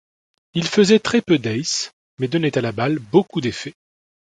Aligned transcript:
Il 0.55 0.65
faisait 0.67 0.97
très 0.97 1.21
peu 1.21 1.37
d'aces, 1.37 1.91
mais 2.17 2.27
donnait 2.27 2.57
à 2.57 2.61
la 2.61 2.71
balle 2.71 2.97
beaucoup 2.97 3.39
d'effets. 3.39 3.75